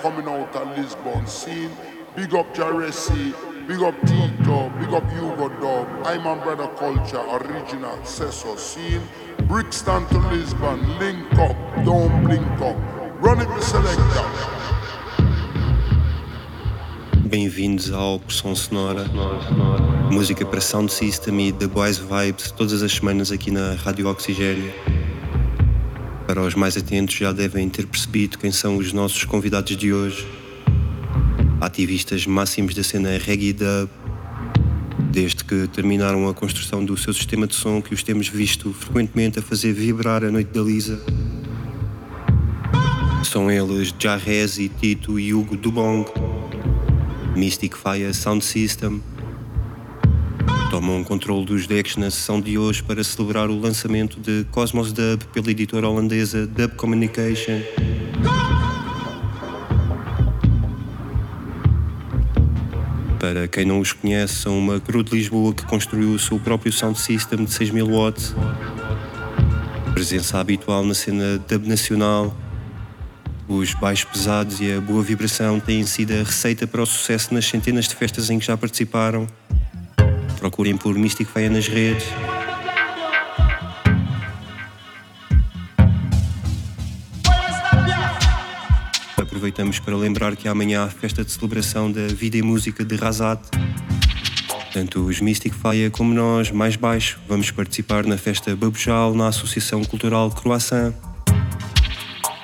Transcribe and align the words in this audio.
coming 0.00 0.28
out 0.28 0.54
of 0.54 0.76
Lisbon 0.76 1.26
scene. 1.26 1.70
Big 2.16 2.34
up 2.34 2.54
Jaresi, 2.54 3.34
big 3.66 3.82
up 3.82 3.94
Tito, 4.06 4.70
big 4.78 4.92
up 4.92 5.04
Hugo 5.10 5.48
Dub. 5.60 5.88
I'm 6.06 6.26
on 6.26 6.40
Brother 6.40 6.68
Culture, 6.76 7.18
original 7.18 7.98
Sesso 8.04 8.56
scene. 8.56 9.02
Brixton 9.48 10.06
to 10.08 10.18
Lisbon, 10.30 10.98
link 10.98 11.32
up, 11.38 11.56
don't 11.84 12.24
blink 12.24 12.60
up. 12.60 12.76
Run 13.20 13.40
it, 13.40 13.62
selector. 13.62 14.24
Bem-vindos 17.26 17.90
ao 17.90 18.20
Pressão 18.20 18.54
Sonora, 18.54 19.06
música 20.12 20.46
para 20.46 20.60
Sound 20.60 20.92
System 20.92 21.48
e 21.48 21.52
The 21.52 21.66
Boys 21.66 21.98
Vibes, 21.98 22.52
todas 22.52 22.80
as 22.80 22.92
semanas 22.92 23.32
aqui 23.32 23.50
na 23.50 23.74
Rádio 23.74 24.08
Oxigênio. 24.08 24.72
Para 26.34 26.42
os 26.42 26.56
mais 26.56 26.76
atentos, 26.76 27.14
já 27.14 27.30
devem 27.30 27.68
ter 27.68 27.86
percebido 27.86 28.38
quem 28.38 28.50
são 28.50 28.76
os 28.76 28.92
nossos 28.92 29.22
convidados 29.24 29.76
de 29.76 29.92
hoje. 29.92 30.26
Ativistas 31.60 32.26
máximos 32.26 32.74
da 32.74 32.82
cena 32.82 33.10
reggae 33.16 33.52
dub, 33.52 33.88
desde 35.12 35.44
que 35.44 35.68
terminaram 35.68 36.28
a 36.28 36.34
construção 36.34 36.84
do 36.84 36.96
seu 36.96 37.14
sistema 37.14 37.46
de 37.46 37.54
som 37.54 37.80
que 37.80 37.94
os 37.94 38.02
temos 38.02 38.26
visto 38.26 38.72
frequentemente 38.72 39.38
a 39.38 39.42
fazer 39.42 39.72
vibrar 39.74 40.24
a 40.24 40.30
noite 40.32 40.48
da 40.48 40.60
Lisa. 40.60 41.00
São 43.22 43.48
eles 43.48 43.94
Jarrezi, 43.96 44.68
Tito 44.68 45.20
e 45.20 45.32
Hugo 45.32 45.56
Dubong, 45.56 46.04
Mystic 47.36 47.76
Fire 47.76 48.12
Sound 48.12 48.44
System. 48.44 49.00
Tomam 50.74 51.04
controle 51.04 51.46
dos 51.46 51.68
decks 51.68 51.96
na 51.96 52.10
sessão 52.10 52.40
de 52.40 52.58
hoje 52.58 52.82
para 52.82 53.04
celebrar 53.04 53.48
o 53.48 53.56
lançamento 53.56 54.18
de 54.18 54.44
Cosmos 54.50 54.92
Dub 54.92 55.22
pela 55.32 55.48
editora 55.48 55.88
holandesa 55.88 56.48
Dub 56.48 56.74
Communication. 56.74 57.60
Para 63.20 63.46
quem 63.46 63.64
não 63.64 63.78
os 63.78 63.92
conhece, 63.92 64.34
são 64.34 64.58
uma 64.58 64.80
crew 64.80 65.04
de 65.04 65.14
Lisboa 65.14 65.54
que 65.54 65.64
construiu 65.64 66.10
o 66.10 66.18
seu 66.18 66.40
próprio 66.40 66.72
sound 66.72 66.98
system 66.98 67.44
de 67.44 67.52
6000 67.52 67.86
watts. 67.86 68.34
Presença 69.92 70.40
habitual 70.40 70.84
na 70.84 70.94
cena 70.94 71.38
dub 71.48 71.68
nacional. 71.68 72.36
Os 73.46 73.74
baixos 73.74 74.10
pesados 74.10 74.60
e 74.60 74.72
a 74.72 74.80
boa 74.80 75.04
vibração 75.04 75.60
têm 75.60 75.86
sido 75.86 76.14
a 76.14 76.24
receita 76.24 76.66
para 76.66 76.82
o 76.82 76.86
sucesso 76.86 77.32
nas 77.32 77.44
centenas 77.44 77.86
de 77.86 77.94
festas 77.94 78.28
em 78.28 78.40
que 78.40 78.46
já 78.46 78.56
participaram. 78.56 79.28
Procurem 80.44 80.76
por 80.76 80.94
Mystic 80.94 81.26
Fire 81.26 81.48
nas 81.48 81.68
redes. 81.68 82.04
Aproveitamos 89.16 89.78
para 89.78 89.96
lembrar 89.96 90.36
que 90.36 90.46
amanhã 90.46 90.82
há 90.82 90.84
a 90.84 90.90
festa 90.90 91.24
de 91.24 91.32
celebração 91.32 91.90
da 91.90 92.08
vida 92.08 92.36
e 92.36 92.42
música 92.42 92.84
de 92.84 92.94
Razat. 92.94 93.40
Tanto 94.70 95.06
os 95.06 95.18
Mystic 95.18 95.54
Fire 95.54 95.88
como 95.88 96.12
nós, 96.12 96.50
mais 96.50 96.76
baixo, 96.76 97.18
vamos 97.26 97.50
participar 97.50 98.04
na 98.04 98.18
festa 98.18 98.54
Babujal 98.54 99.14
na 99.14 99.28
Associação 99.28 99.82
Cultural 99.82 100.30
Croissant. 100.30 100.92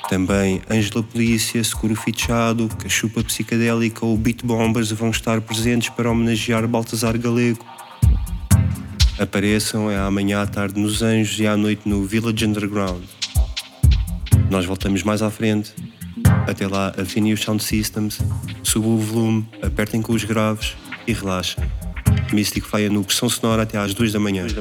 Também 0.09 0.63
Ângela 0.71 1.03
Polícia, 1.03 1.63
Seguro 1.63 1.95
Fichado, 1.95 2.67
Cachupa 2.79 3.23
Psicadélica 3.23 4.07
ou 4.07 4.17
Beat 4.17 4.43
Bombers 4.43 4.91
vão 4.91 5.11
estar 5.11 5.39
presentes 5.43 5.91
para 5.91 6.11
homenagear 6.11 6.67
Baltazar 6.67 7.19
Galego. 7.19 7.70
Apareçam 9.21 9.91
é 9.91 9.99
amanhã 9.99 10.41
à 10.41 10.47
tarde 10.47 10.81
nos 10.81 11.03
Anjos 11.03 11.39
e 11.39 11.47
à 11.47 11.55
noite 11.55 11.87
no 11.87 12.07
Village 12.07 12.47
Underground. 12.47 13.05
Nós 14.51 14.65
voltamos 14.65 15.03
mais 15.03 15.21
à 15.21 15.31
frente. 15.31 15.75
Até 16.49 16.67
lá, 16.67 16.95
afinem 16.97 17.35
os 17.35 17.43
sound 17.43 17.63
systems, 17.63 18.19
subam 18.63 18.95
o 18.95 18.99
volume, 18.99 19.47
apertem 19.63 20.01
com 20.01 20.15
os 20.15 20.25
graves 20.25 20.75
e 21.07 21.13
relaxem. 21.13 21.63
Mystic 22.33 22.65
Fire 22.65 22.89
no 22.89 23.05
pressão 23.05 23.29
sonora 23.29 23.65
até 23.65 23.77
às 23.77 23.93
2 23.93 24.15
da 24.15 24.19
manhã. 24.19 24.45
Yes, 24.45 24.55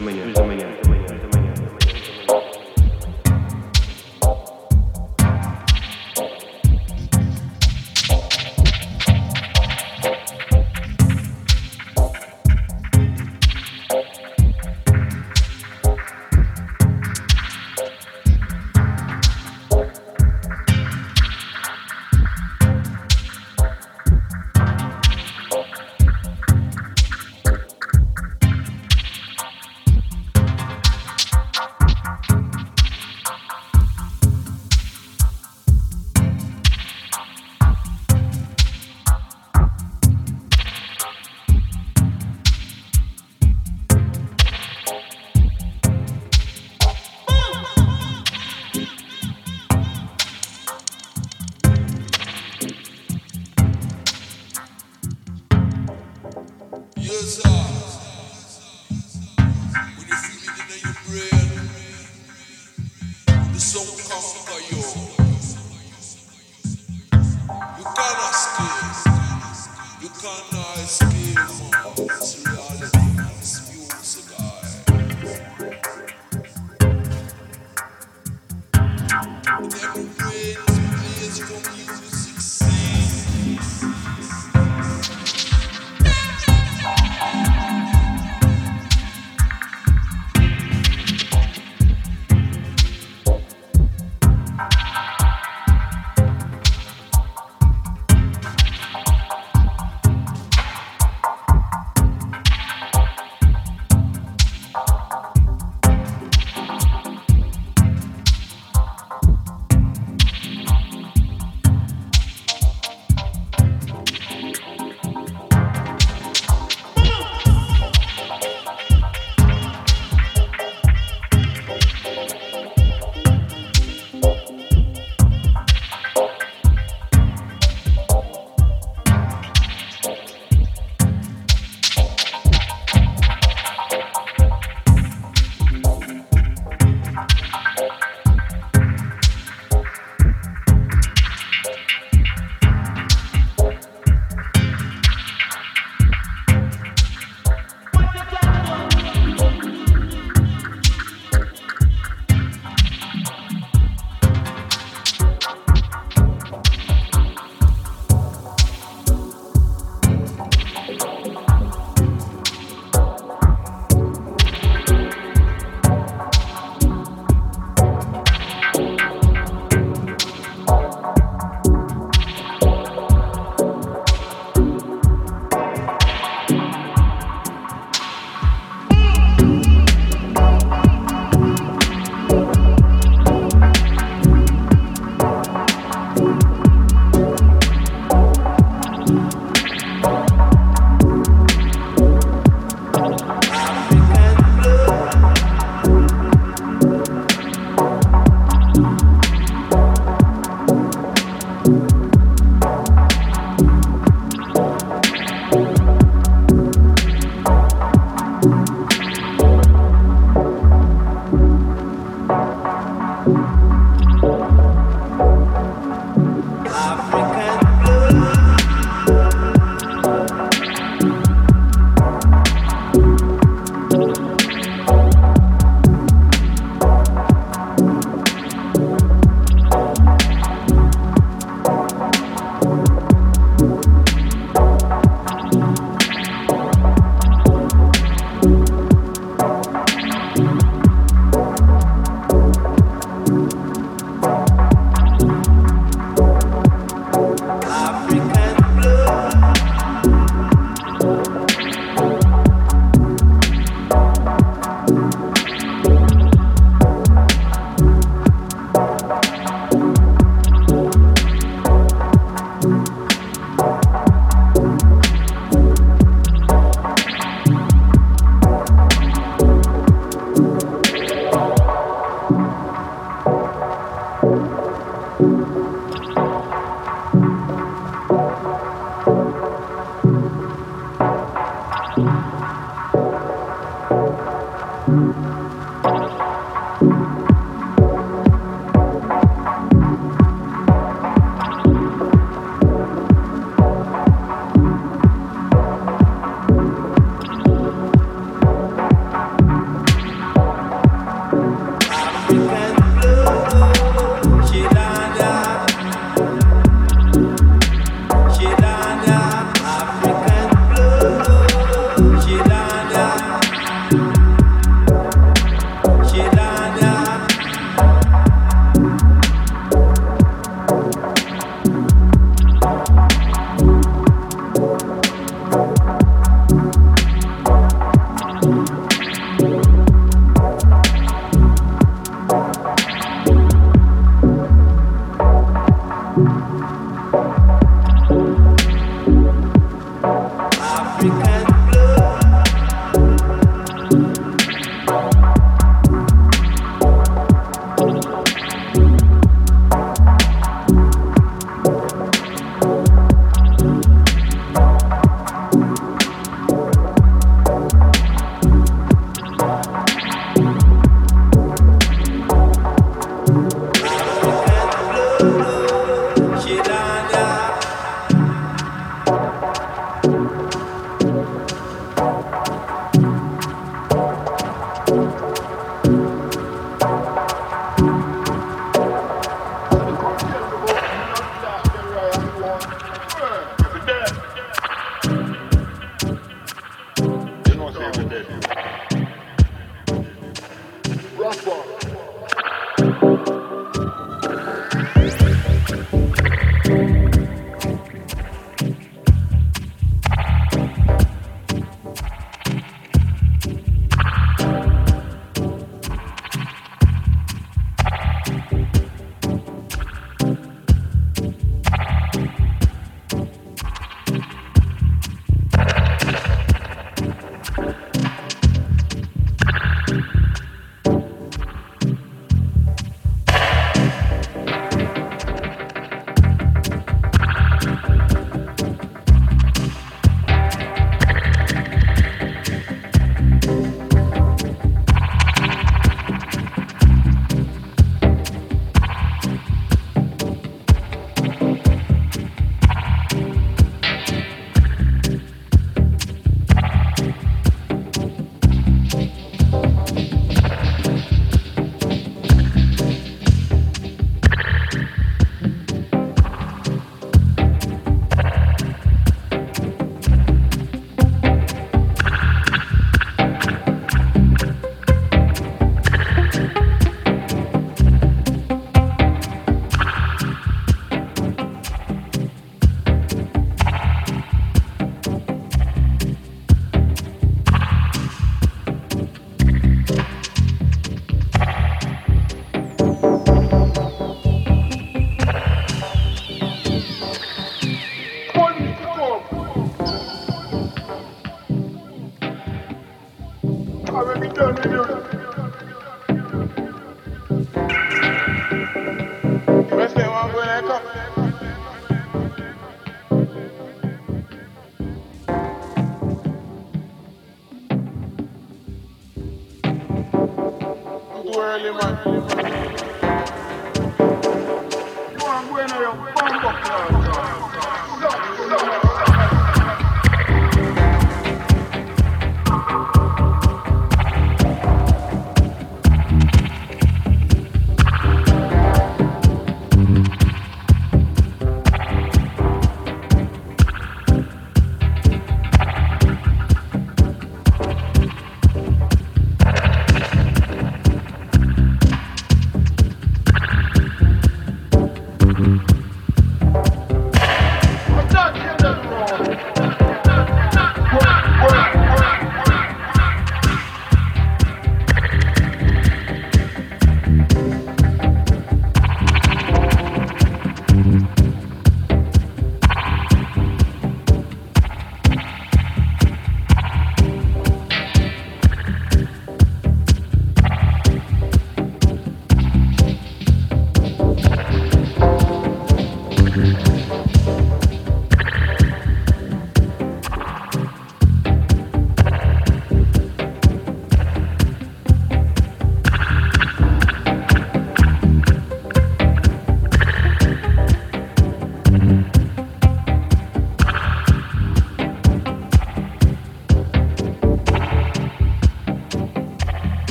Africanized 70.19 70.99
people. 71.13 72.58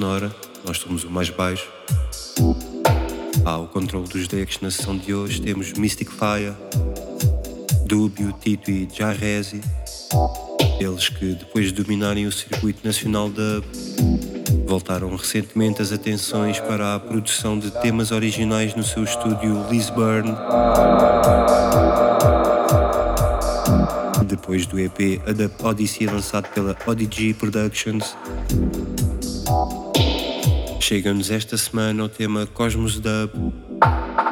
Sonora, 0.00 0.34
nós 0.66 0.78
somos 0.78 1.04
o 1.04 1.10
mais 1.10 1.28
baixo. 1.28 1.68
Ao 3.44 3.68
controle 3.68 4.08
dos 4.08 4.26
decks 4.26 4.58
na 4.62 4.70
sessão 4.70 4.96
de 4.96 5.12
hoje 5.12 5.42
temos 5.42 5.74
Mystic 5.74 6.08
Fire, 6.10 6.54
Dubio, 7.84 8.32
Tito 8.40 8.70
e 8.70 8.88
Jarrezi. 8.90 9.60
Eles 10.80 11.10
que, 11.10 11.34
depois 11.34 11.66
de 11.66 11.82
dominarem 11.82 12.26
o 12.26 12.32
circuito 12.32 12.80
nacional 12.82 13.28
dub, 13.28 13.62
voltaram 14.66 15.14
recentemente 15.14 15.82
as 15.82 15.92
atenções 15.92 16.58
para 16.58 16.94
a 16.94 16.98
produção 16.98 17.58
de 17.58 17.70
temas 17.70 18.10
originais 18.10 18.74
no 18.74 18.82
seu 18.82 19.04
estúdio 19.04 19.66
Lisburn. 19.70 20.34
Depois 24.26 24.64
do 24.64 24.80
EP 24.80 25.20
A 25.26 25.32
Dub 25.32 25.52
Odyssey 25.62 26.06
lançado 26.06 26.48
pela 26.54 26.74
ODG 26.86 27.34
Productions, 27.34 28.16
chega-nos 30.90 31.30
esta 31.30 31.56
semana 31.56 32.02
o 32.02 32.08
tema 32.08 32.46
Cosmos 32.46 32.98
Dub, 32.98 33.52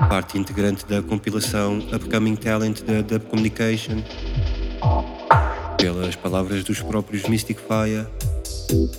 parte 0.08 0.36
integrante 0.36 0.84
da 0.86 1.00
compilação 1.00 1.78
Upcoming 1.78 2.34
Talent 2.34 2.82
da 2.82 3.00
Dub 3.00 3.26
Communication. 3.26 4.02
Pelas 5.78 6.16
palavras 6.16 6.64
dos 6.64 6.82
próprios 6.82 7.28
Mystic 7.28 7.60
Fire, 7.60 8.08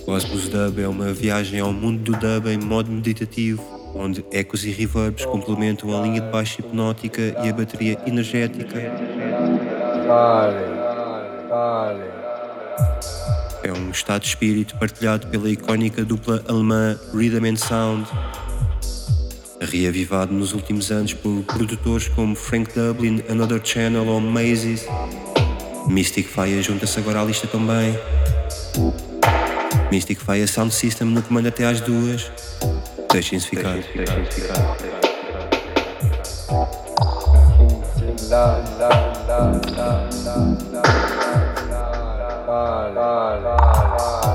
Cosmos 0.06 0.48
Dub 0.48 0.80
é 0.80 0.88
uma 0.88 1.12
viagem 1.12 1.60
ao 1.60 1.70
mundo 1.70 2.02
do 2.02 2.12
dub 2.12 2.48
em 2.48 2.56
modo 2.56 2.90
meditativo, 2.90 3.62
onde 3.94 4.24
ecos 4.32 4.64
e 4.64 4.70
reverbs 4.70 5.26
complementam 5.26 5.94
a 5.94 6.02
linha 6.02 6.22
de 6.22 6.30
baixo 6.30 6.62
hipnótica 6.62 7.20
e 7.44 7.50
a 7.50 7.52
bateria 7.52 7.98
energética. 8.06 8.80
É 13.62 13.72
um 13.72 13.90
estado 13.90 14.22
de 14.22 14.28
espírito 14.28 14.76
partilhado 14.78 15.26
pela 15.26 15.48
icónica 15.48 16.04
dupla 16.04 16.42
alemã 16.48 16.98
Rhythm 17.12 17.44
and 17.44 17.56
Sound, 17.56 18.08
reavivado 19.60 20.32
nos 20.32 20.52
últimos 20.54 20.90
anos 20.90 21.12
por 21.12 21.42
produtores 21.42 22.08
como 22.08 22.34
Frank 22.34 22.72
Dublin, 22.74 23.22
Another 23.28 23.60
Channel 23.62 24.06
ou 24.06 24.20
Mazes. 24.20 24.86
Mystic 25.86 26.26
Fire 26.26 26.62
junta-se 26.62 26.98
agora 26.98 27.20
à 27.20 27.24
lista 27.24 27.46
também. 27.46 27.98
Mystic 29.90 30.20
Fire 30.20 30.48
Sound 30.48 30.72
System 30.72 31.08
no 31.08 31.22
comando 31.22 31.48
até 31.48 31.66
às 31.66 31.80
duas. 31.80 32.30
Deixem-se 33.12 33.48
ficar. 33.48 33.76
빨리. 42.50 42.94
빨리 42.94 43.42
빨리 43.44 44.29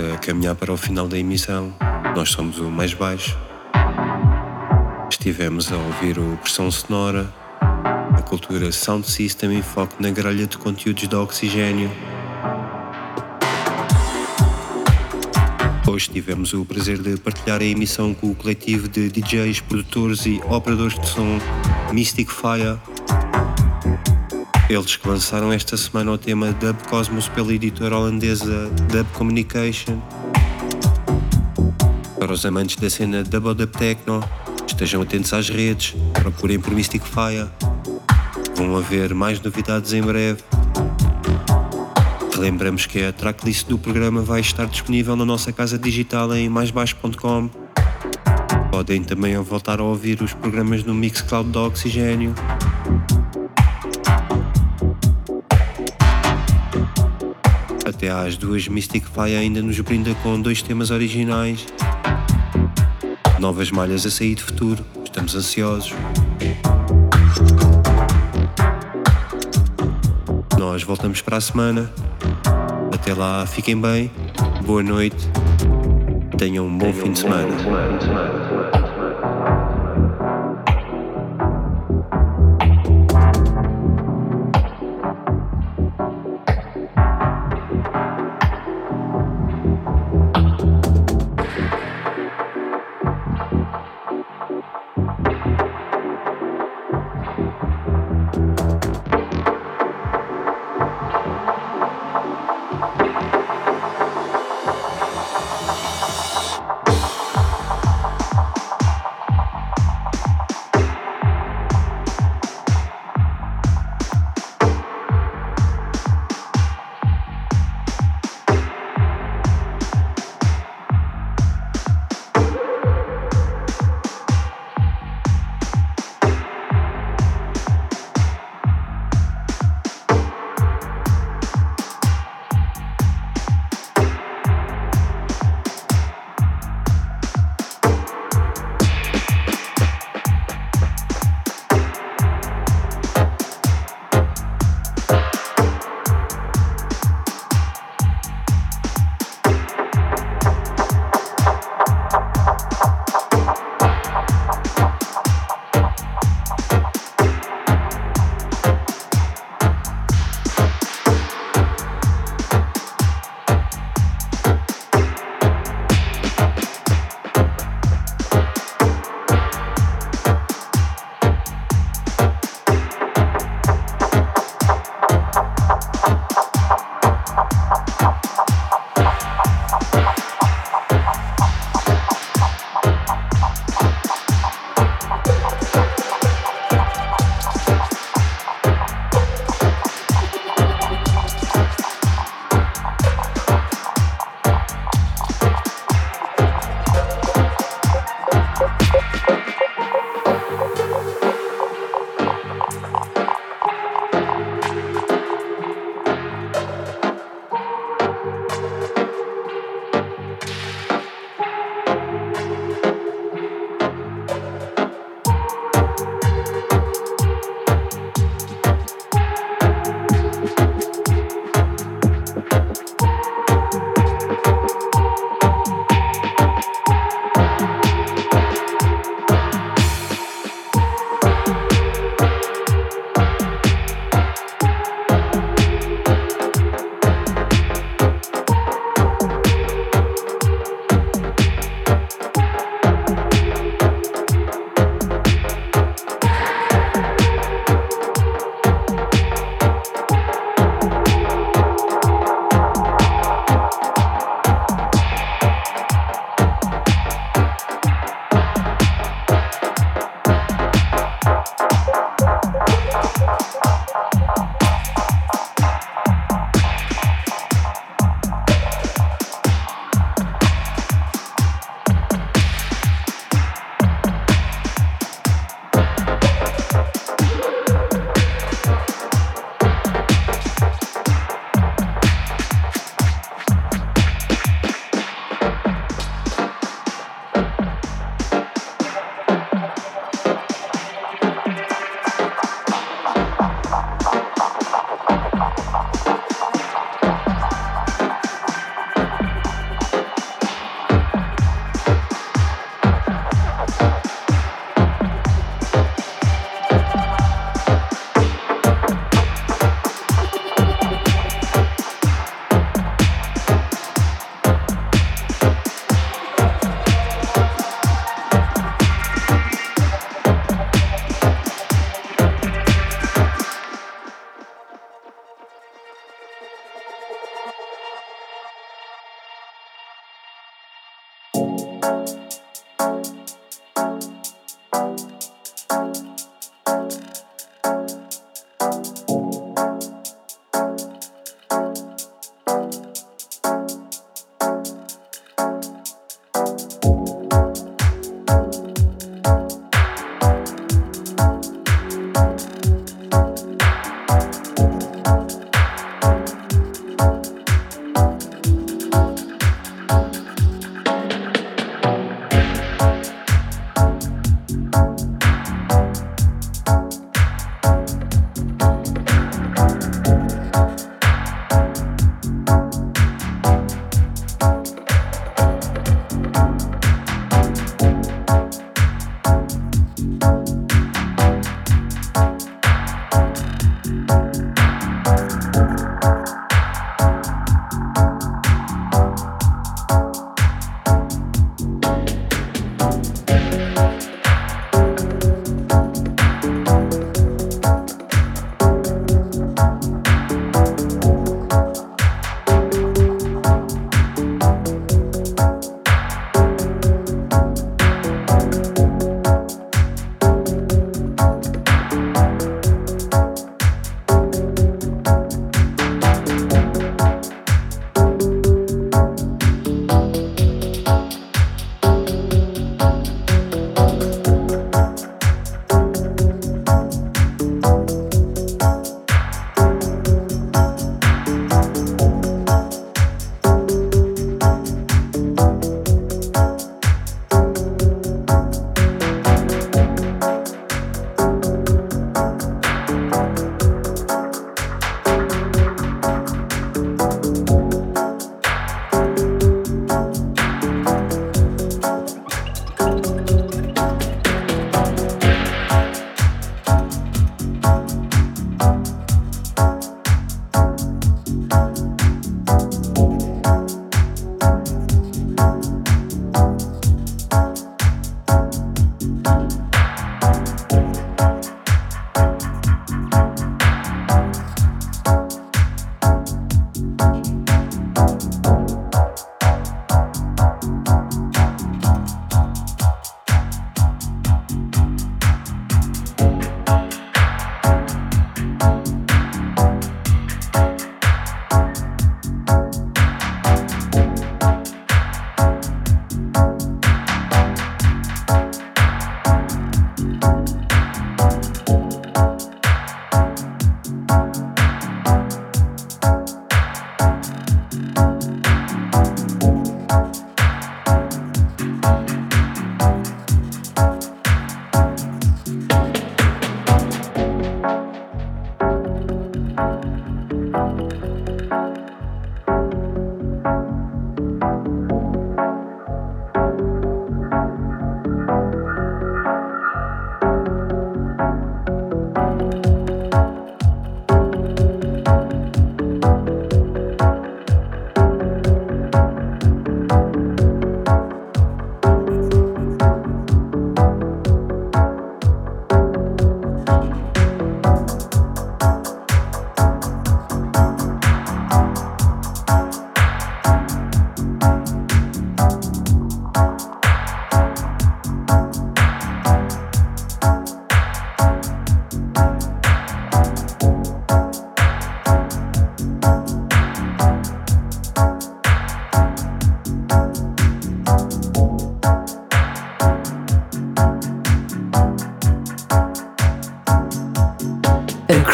A 0.00 0.16
caminhar 0.16 0.54
para 0.54 0.72
o 0.72 0.76
final 0.76 1.08
da 1.08 1.18
emissão. 1.18 1.74
Nós 2.14 2.30
somos 2.30 2.60
o 2.60 2.70
mais 2.70 2.94
baixo. 2.94 3.36
Estivemos 5.10 5.72
a 5.72 5.76
ouvir 5.76 6.20
o 6.20 6.36
Pressão 6.36 6.70
Sonora, 6.70 7.28
a 7.60 8.22
cultura 8.22 8.70
Sound 8.70 9.10
System 9.10 9.58
em 9.58 9.62
foco 9.62 9.96
na 9.98 10.10
grelha 10.10 10.46
de 10.46 10.56
conteúdos 10.56 11.08
da 11.08 11.20
Oxigênio. 11.20 11.90
Hoje 15.84 16.08
tivemos 16.10 16.52
o 16.52 16.64
prazer 16.64 17.02
de 17.02 17.16
partilhar 17.16 17.60
a 17.60 17.64
emissão 17.64 18.14
com 18.14 18.30
o 18.30 18.34
coletivo 18.36 18.86
de 18.86 19.10
DJs, 19.10 19.62
produtores 19.62 20.26
e 20.26 20.40
operadores 20.48 20.96
de 20.96 21.08
som 21.08 21.40
Mystic 21.92 22.30
Fire. 22.30 22.78
Eles 24.68 24.96
que 24.96 25.08
lançaram 25.08 25.50
esta 25.50 25.78
semana 25.78 26.12
o 26.12 26.18
tema 26.18 26.52
Dub 26.52 26.76
Cosmos 26.90 27.26
pela 27.26 27.54
editora 27.54 27.96
holandesa 27.96 28.68
Dub 28.92 29.06
Communication. 29.14 29.98
Para 32.18 32.34
os 32.34 32.44
amantes 32.44 32.76
da 32.76 32.90
cena 32.90 33.24
Dub 33.24 33.46
ou 33.46 33.54
Dub 33.54 33.70
Techno, 33.70 34.22
estejam 34.66 35.00
atentos 35.00 35.32
às 35.32 35.48
redes, 35.48 35.94
procurem 36.12 36.60
por 36.60 36.74
Mystic 36.74 37.02
Fire. 37.02 37.48
Vão 38.56 38.76
haver 38.76 39.14
mais 39.14 39.40
novidades 39.40 39.94
em 39.94 40.02
breve. 40.02 40.42
Relembramos 42.34 42.84
que 42.84 43.02
a 43.02 43.10
tracklist 43.10 43.66
do 43.68 43.78
programa 43.78 44.20
vai 44.20 44.40
estar 44.40 44.66
disponível 44.66 45.16
na 45.16 45.24
nossa 45.24 45.50
casa 45.50 45.78
digital 45.78 46.36
em 46.36 46.46
maisbaixo.com. 46.46 47.48
Podem 48.70 49.02
também 49.02 49.34
voltar 49.38 49.80
a 49.80 49.82
ouvir 49.82 50.20
os 50.20 50.34
programas 50.34 50.84
no 50.84 50.92
Mixcloud 50.92 51.50
do 51.50 51.58
Oxigênio. 51.64 52.34
Até 57.98 58.10
às 58.10 58.36
duas 58.36 58.68
Mystic 58.68 59.04
Fire 59.08 59.34
ainda 59.34 59.60
nos 59.60 59.80
brinda 59.80 60.14
com 60.22 60.40
dois 60.40 60.62
temas 60.62 60.92
originais. 60.92 61.66
Novas 63.40 63.72
malhas 63.72 64.06
a 64.06 64.10
sair 64.10 64.36
de 64.36 64.42
futuro. 64.44 64.86
Estamos 65.04 65.34
ansiosos. 65.34 65.92
Nós 70.56 70.84
voltamos 70.84 71.20
para 71.22 71.38
a 71.38 71.40
semana. 71.40 71.92
Até 72.94 73.12
lá, 73.14 73.44
fiquem 73.46 73.80
bem. 73.80 74.12
Boa 74.64 74.84
noite. 74.84 75.28
Tenham 76.38 76.68
um 76.68 76.78
bom 76.78 76.92
fim 76.92 77.10
de 77.10 77.18
semana. 77.18 77.52